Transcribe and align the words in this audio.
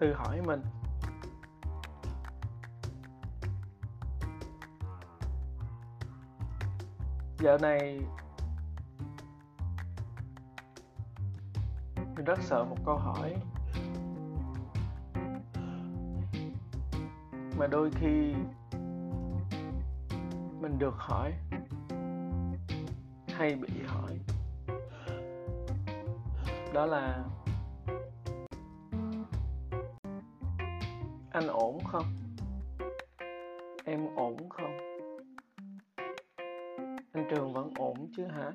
tự 0.00 0.12
hỏi 0.12 0.40
mình. 0.46 0.62
Dạo 7.38 7.58
này, 7.58 8.00
mình 11.96 12.24
rất 12.24 12.38
sợ 12.42 12.64
một 12.64 12.76
câu 12.86 12.96
hỏi. 12.96 13.34
Mà 17.58 17.66
đôi 17.66 17.90
khi, 17.90 18.34
mình 20.60 20.78
được 20.78 20.94
hỏi 20.96 21.32
hay 23.34 23.54
bị 23.54 23.68
hỏi. 23.86 24.18
Đó 26.72 26.86
là 26.86 27.24
anh 31.32 31.46
ổn 31.46 31.78
không? 31.84 32.06
Em 33.84 34.06
ổn 34.16 34.48
không? 34.48 34.76
Anh 37.12 37.26
trường 37.30 37.52
vẫn 37.52 37.70
ổn 37.76 38.08
chứ 38.16 38.26
hả? 38.26 38.52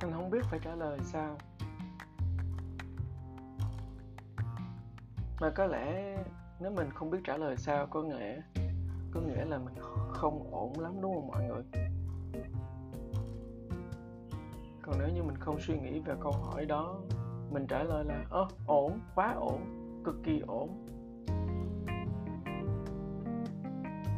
Anh 0.00 0.12
không 0.12 0.30
biết 0.30 0.40
phải 0.50 0.60
trả 0.64 0.74
lời 0.74 0.98
sao. 1.02 1.38
Mà 5.40 5.50
có 5.54 5.66
lẽ 5.66 6.16
nếu 6.60 6.70
mình 6.70 6.90
không 6.94 7.10
biết 7.10 7.18
trả 7.24 7.36
lời 7.36 7.56
sao 7.56 7.86
có 7.86 8.02
nghĩa 8.02 8.40
có 9.14 9.20
nghĩa 9.20 9.44
là 9.44 9.58
mình 9.58 9.74
không 10.12 10.52
ổn 10.52 10.80
lắm, 10.80 11.00
đúng 11.00 11.14
không 11.14 11.26
mọi 11.28 11.42
người? 11.44 11.62
Còn 14.82 14.94
nếu 14.98 15.08
như 15.08 15.22
mình 15.22 15.36
không 15.36 15.60
suy 15.60 15.78
nghĩ 15.80 16.00
về 16.00 16.14
câu 16.20 16.32
hỏi 16.32 16.66
đó, 16.66 17.00
mình 17.50 17.66
trả 17.66 17.82
lời 17.82 18.04
là, 18.04 18.24
ơ, 18.30 18.46
ổn, 18.66 19.00
quá 19.14 19.32
ổn, 19.32 19.60
cực 20.04 20.14
kỳ 20.24 20.40
ổn. 20.46 20.86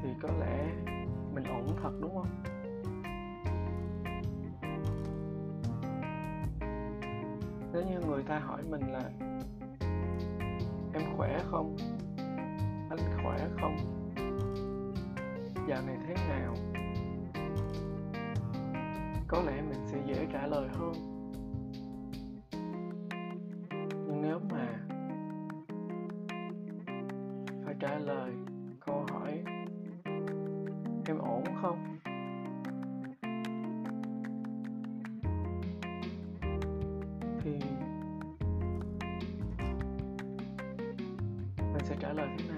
Thì 0.03 0.09
có 0.23 0.28
lẽ 0.41 0.69
mình 1.34 1.45
ổn 1.45 1.67
thật, 1.83 1.91
đúng 2.01 2.14
không? 2.14 2.42
Nếu 7.73 7.83
như 7.83 8.01
người 8.08 8.23
ta 8.23 8.39
hỏi 8.39 8.62
mình 8.70 8.92
là, 8.92 9.11
em 10.92 11.03
khỏe 11.17 11.39
không? 11.51 11.77
Anh 12.91 12.98
khỏe 13.23 13.48
không? 13.61 13.94
Dạo 15.69 15.83
này 15.83 15.97
thế 16.07 16.15
nào? 16.29 16.55
Có 19.29 19.43
lẽ 19.43 19.62
mình 19.62 19.87
sẽ 19.87 19.98
dễ 20.07 20.27
trả 20.33 20.47
lời 20.47 20.69
hơn. 20.73 20.93
Nhưng 24.07 24.23
nếu 24.23 24.41
mà 24.51 24.67
phải 27.65 27.75
trả 27.81 27.98
lời 27.98 28.33
câu 28.87 29.07
hỏi, 29.11 29.45
em 31.07 31.19
ổn 31.19 31.45
không? 31.62 31.98
Thì 37.41 37.59
mình 41.58 41.85
sẽ 41.85 41.96
trả 42.01 42.13
lời 42.13 42.29
thế 42.39 42.45
nào? 42.48 42.54